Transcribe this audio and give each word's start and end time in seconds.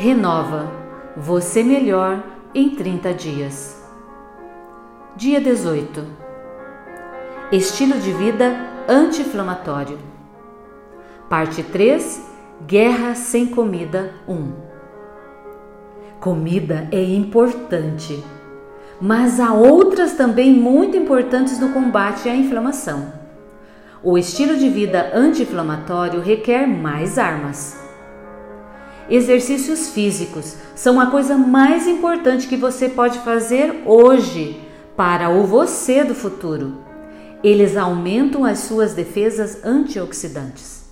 Renova 0.00 0.70
você 1.16 1.60
melhor 1.60 2.22
em 2.54 2.70
30 2.70 3.12
dias. 3.14 3.84
Dia 5.16 5.40
18. 5.40 6.04
Estilo 7.50 7.98
de 7.98 8.12
vida 8.12 8.56
anti-inflamatório. 8.88 9.98
Parte 11.28 11.64
3. 11.64 12.24
Guerra 12.64 13.16
sem 13.16 13.46
comida 13.46 14.14
1. 14.28 14.52
Comida 16.20 16.88
é 16.92 17.02
importante, 17.02 18.22
mas 19.00 19.40
há 19.40 19.52
outras 19.52 20.12
também 20.12 20.52
muito 20.52 20.96
importantes 20.96 21.58
no 21.58 21.70
combate 21.70 22.28
à 22.28 22.36
inflamação. 22.36 23.12
O 24.00 24.16
estilo 24.16 24.56
de 24.56 24.68
vida 24.68 25.10
anti-inflamatório 25.12 26.20
requer 26.20 26.68
mais 26.68 27.18
armas. 27.18 27.87
Exercícios 29.10 29.88
físicos 29.88 30.56
são 30.74 31.00
a 31.00 31.06
coisa 31.06 31.36
mais 31.36 31.86
importante 31.86 32.46
que 32.46 32.56
você 32.56 32.90
pode 32.90 33.18
fazer 33.20 33.82
hoje 33.86 34.60
para 34.96 35.30
o 35.30 35.44
você 35.44 36.04
do 36.04 36.14
futuro. 36.14 36.74
Eles 37.42 37.76
aumentam 37.76 38.44
as 38.44 38.58
suas 38.60 38.92
defesas 38.92 39.64
antioxidantes. 39.64 40.84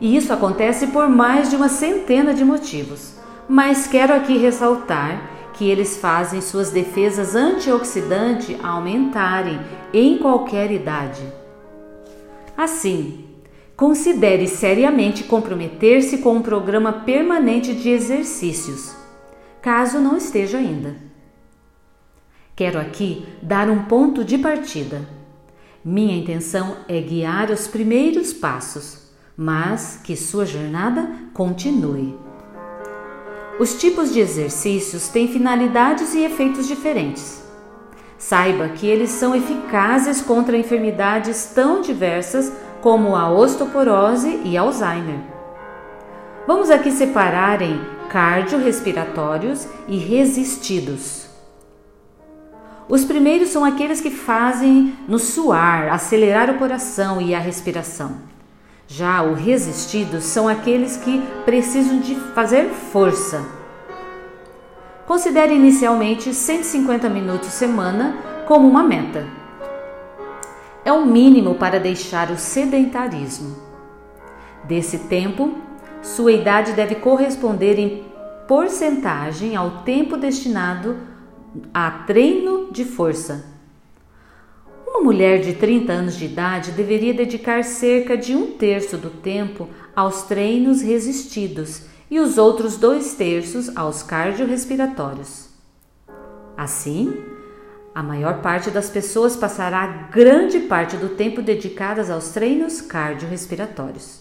E 0.00 0.16
isso 0.16 0.32
acontece 0.32 0.86
por 0.86 1.08
mais 1.08 1.50
de 1.50 1.56
uma 1.56 1.68
centena 1.68 2.32
de 2.32 2.44
motivos, 2.44 3.14
mas 3.48 3.86
quero 3.86 4.14
aqui 4.14 4.38
ressaltar 4.38 5.30
que 5.52 5.68
eles 5.68 5.98
fazem 5.98 6.40
suas 6.40 6.70
defesas 6.70 7.34
antioxidantes 7.34 8.56
aumentarem 8.64 9.60
em 9.92 10.16
qualquer 10.16 10.70
idade. 10.70 11.22
Assim, 12.56 13.31
considere 13.82 14.46
seriamente 14.46 15.24
comprometer-se 15.24 16.18
com 16.18 16.34
um 16.34 16.40
programa 16.40 16.92
permanente 16.92 17.74
de 17.74 17.88
exercícios, 17.88 18.94
caso 19.60 19.98
não 19.98 20.16
esteja 20.16 20.58
ainda. 20.58 20.94
Quero 22.54 22.78
aqui 22.78 23.26
dar 23.42 23.68
um 23.68 23.86
ponto 23.86 24.22
de 24.22 24.38
partida. 24.38 25.04
Minha 25.84 26.16
intenção 26.16 26.76
é 26.86 27.00
guiar 27.00 27.50
os 27.50 27.66
primeiros 27.66 28.32
passos, 28.32 29.10
mas 29.36 30.00
que 30.04 30.14
sua 30.14 30.46
jornada 30.46 31.10
continue. 31.34 32.16
Os 33.58 33.80
tipos 33.80 34.12
de 34.12 34.20
exercícios 34.20 35.08
têm 35.08 35.26
finalidades 35.26 36.14
e 36.14 36.22
efeitos 36.22 36.68
diferentes. 36.68 37.42
Saiba 38.16 38.68
que 38.68 38.86
eles 38.86 39.10
são 39.10 39.34
eficazes 39.34 40.22
contra 40.22 40.56
enfermidades 40.56 41.46
tão 41.52 41.80
diversas 41.80 42.52
como 42.82 43.14
a 43.14 43.30
osteoporose 43.30 44.40
e 44.44 44.58
Alzheimer. 44.58 45.20
Vamos 46.46 46.68
aqui 46.68 46.90
separar 46.90 47.62
em 47.62 47.80
cardiorrespiratórios 48.10 49.68
e 49.86 49.96
resistidos. 49.96 51.28
Os 52.88 53.04
primeiros 53.04 53.48
são 53.50 53.64
aqueles 53.64 54.00
que 54.00 54.10
fazem 54.10 54.94
no 55.06 55.18
suar 55.18 55.92
acelerar 55.92 56.50
o 56.50 56.58
coração 56.58 57.20
e 57.20 57.34
a 57.34 57.38
respiração. 57.38 58.16
Já 58.88 59.22
os 59.22 59.38
resistidos 59.38 60.24
são 60.24 60.48
aqueles 60.48 60.96
que 60.96 61.22
precisam 61.44 62.00
de 62.00 62.16
fazer 62.34 62.68
força. 62.68 63.42
Considere 65.06 65.54
inicialmente 65.54 66.34
150 66.34 67.08
minutos 67.08 67.50
semana 67.50 68.16
como 68.46 68.68
uma 68.68 68.82
meta 68.82 69.41
é 70.84 70.92
o 70.92 71.06
mínimo 71.06 71.54
para 71.54 71.78
deixar 71.78 72.30
o 72.30 72.36
sedentarismo. 72.36 73.56
Desse 74.64 74.98
tempo, 75.00 75.54
sua 76.02 76.32
idade 76.32 76.72
deve 76.72 76.96
corresponder 76.96 77.78
em 77.78 78.04
porcentagem 78.48 79.54
ao 79.56 79.82
tempo 79.82 80.16
destinado 80.16 80.96
a 81.72 81.90
treino 81.90 82.72
de 82.72 82.84
força. 82.84 83.44
Uma 84.86 85.00
mulher 85.00 85.40
de 85.40 85.54
30 85.54 85.92
anos 85.92 86.16
de 86.16 86.26
idade 86.26 86.72
deveria 86.72 87.14
dedicar 87.14 87.64
cerca 87.64 88.16
de 88.16 88.34
um 88.36 88.52
terço 88.52 88.96
do 88.96 89.10
tempo 89.10 89.68
aos 89.94 90.22
treinos 90.22 90.82
resistidos 90.82 91.86
e 92.10 92.20
os 92.20 92.36
outros 92.36 92.76
dois 92.76 93.14
terços 93.14 93.74
aos 93.76 94.02
cardiorrespiratórios. 94.02 95.48
Assim, 96.56 97.31
a 97.94 98.02
maior 98.02 98.40
parte 98.40 98.70
das 98.70 98.88
pessoas 98.88 99.36
passará 99.36 99.86
grande 100.10 100.60
parte 100.60 100.96
do 100.96 101.10
tempo 101.10 101.42
dedicadas 101.42 102.10
aos 102.10 102.30
treinos 102.30 102.80
cardiorrespiratórios. 102.80 104.20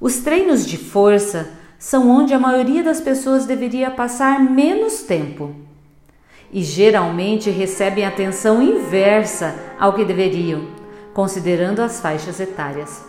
Os 0.00 0.18
treinos 0.18 0.64
de 0.64 0.76
força 0.76 1.50
são 1.78 2.08
onde 2.08 2.32
a 2.32 2.38
maioria 2.38 2.82
das 2.82 3.00
pessoas 3.00 3.44
deveria 3.44 3.90
passar 3.90 4.40
menos 4.40 5.02
tempo 5.02 5.54
e 6.52 6.62
geralmente 6.62 7.50
recebem 7.50 8.06
atenção 8.06 8.62
inversa 8.62 9.54
ao 9.78 9.92
que 9.92 10.04
deveriam, 10.04 10.68
considerando 11.12 11.80
as 11.80 12.00
faixas 12.00 12.38
etárias. 12.38 13.04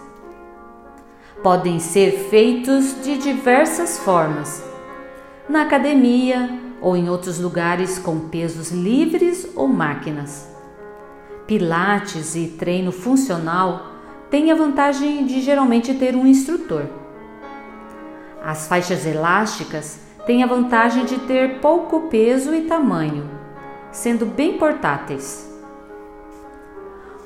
Podem 1.44 1.79
ser 1.79 2.29
feitos 2.29 3.01
de 3.03 3.17
diversas 3.17 4.00
formas. 4.00 4.63
Na 5.47 5.61
academia, 5.61 6.69
ou 6.81 6.95
em 6.95 7.09
outros 7.09 7.40
lugares 7.40 8.00
com 8.00 8.29
pesos 8.29 8.72
livres 8.72 9.47
ou 9.56 9.67
máquinas. 9.67 10.47
Pilates 11.45 12.35
e 12.35 12.47
treino 12.47 12.91
funcional 12.91 13.88
têm 14.29 14.51
a 14.51 14.56
vantagem 14.56 15.25
de 15.25 15.41
geralmente 15.41 15.94
ter 15.94 16.16
um 16.16 16.28
instrutor. 16.28 16.85
As 18.44 18.67
faixas 18.67 19.06
elásticas 19.06 20.00
têm 20.25 20.44
a 20.44 20.47
vantagem 20.47 21.06
de 21.06 21.17
ter 21.19 21.59
pouco 21.59 22.01
peso 22.01 22.53
e 22.53 22.62
tamanho, 22.62 23.29
sendo 23.91 24.25
bem 24.25 24.57
portáteis. 24.57 25.50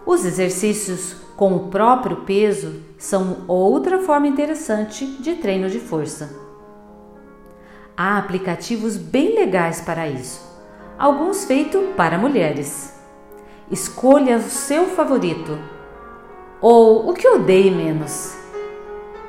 Os 0.05 0.25
exercícios 0.25 1.15
com 1.35 1.55
o 1.55 1.67
próprio 1.67 2.17
peso 2.17 2.81
são 2.97 3.43
outra 3.47 3.99
forma 3.99 4.27
interessante 4.27 5.05
de 5.05 5.35
treino 5.35 5.69
de 5.69 5.79
força. 5.79 6.42
Há 7.95 8.17
aplicativos 8.17 8.97
bem 8.97 9.35
legais 9.35 9.81
para 9.81 10.07
isso, 10.07 10.41
alguns 10.97 11.45
feitos 11.45 11.81
para 11.95 12.17
mulheres. 12.17 12.99
Escolha 13.69 14.37
o 14.37 14.41
seu 14.41 14.87
favorito 14.87 15.59
ou 16.59 17.09
o 17.09 17.13
que 17.13 17.27
odeie 17.27 17.69
menos, 17.69 18.35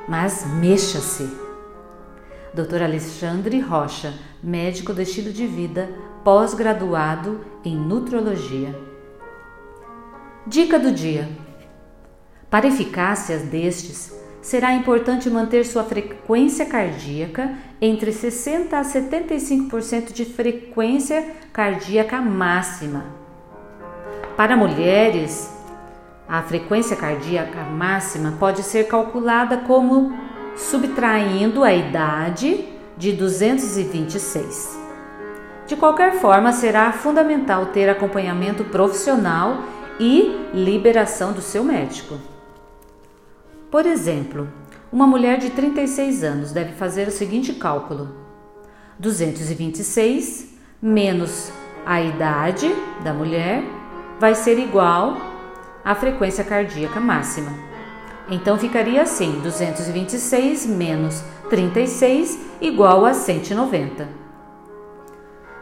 mas 0.09 0.47
mexa-se. 0.47 1.29
Dr. 2.55 2.85
Alexandre 2.85 3.61
Rocha, 3.61 4.15
médico 4.43 4.95
do 4.95 5.03
estilo 5.03 5.31
de 5.33 5.47
vida, 5.47 5.93
pós-graduado 6.23 7.45
em 7.65 7.77
nutrologia. 7.77 8.75
Dica 10.47 10.79
do 10.79 10.91
dia: 10.91 11.29
Para 12.49 12.69
eficácia 12.69 13.39
destes, 13.41 14.24
será 14.45 14.75
importante 14.75 15.31
manter 15.31 15.65
sua 15.65 15.85
frequência 15.85 16.67
cardíaca 16.67 17.55
entre 17.81 18.13
60 18.13 18.79
a 18.79 18.83
75% 18.83 20.13
de 20.13 20.27
frequência 20.27 21.27
cardíaca 21.51 22.21
máxima. 22.21 23.07
Para 24.37 24.55
mulheres, 24.55 25.51
a 26.29 26.43
frequência 26.43 26.95
cardíaca 26.95 27.63
máxima 27.63 28.33
pode 28.39 28.63
ser 28.63 28.87
calculada 28.87 29.57
como 29.67 30.13
subtraindo 30.55 31.65
a 31.65 31.73
idade 31.73 32.69
de 32.99 33.13
226. 33.13 34.79
De 35.67 35.75
qualquer 35.75 36.21
forma, 36.21 36.53
será 36.53 36.93
fundamental 36.93 37.67
ter 37.67 37.89
acompanhamento 37.89 38.63
profissional 38.65 39.63
e 39.99 40.51
liberação 40.53 41.33
do 41.33 41.41
seu 41.41 41.65
médico. 41.65 42.34
Por 43.75 43.87
exemplo, 43.87 44.49
uma 44.93 45.05
mulher 45.05 45.39
de 45.39 45.51
36 45.51 46.23
anos 46.23 46.53
deve 46.53 46.75
fazer 46.75 47.09
o 47.09 47.11
seguinte 47.11 47.55
cálculo: 47.55 48.09
226 49.01 50.55
menos 50.81 51.51
a 51.85 52.01
idade 52.01 52.73
da 53.03 53.13
mulher 53.13 53.65
vai 54.21 54.37
ser 54.37 54.61
igual 54.61 55.17
à 55.85 55.93
frequência 55.93 56.45
cardíaca 56.45 57.01
máxima. 57.01 57.51
Então 58.31 58.57
ficaria 58.57 59.03
assim: 59.03 59.41
226 59.43 60.67
menos 60.67 61.25
36 61.51 62.39
igual 62.61 63.05
a 63.05 63.13
190. 63.13 64.09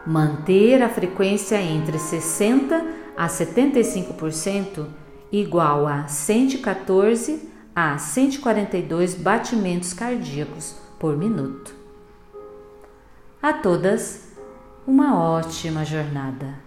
Manter 0.05 0.83
a 0.83 0.89
frequência 0.89 1.59
entre 1.59 1.97
60 1.97 2.79
a 3.17 3.25
75% 3.25 4.85
igual 5.31 5.87
a 5.87 6.05
114 6.07 7.52
a 7.75 7.97
142 7.97 9.15
batimentos 9.15 9.93
cardíacos 9.93 10.75
por 10.99 11.17
minuto. 11.17 11.73
A 13.41 13.51
todas, 13.51 14.31
uma 14.85 15.19
ótima 15.19 15.83
jornada. 15.83 16.62